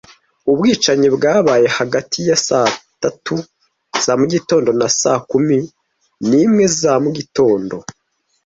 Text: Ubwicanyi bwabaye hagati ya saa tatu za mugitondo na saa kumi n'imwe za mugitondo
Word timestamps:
Ubwicanyi 0.49 1.07
bwabaye 1.15 1.67
hagati 1.77 2.19
ya 2.29 2.37
saa 2.47 2.71
tatu 3.01 3.35
za 4.05 4.13
mugitondo 4.19 4.69
na 4.79 4.87
saa 4.99 5.19
kumi 5.29 5.57
n'imwe 6.27 6.65
za 6.79 6.93
mugitondo 7.03 7.75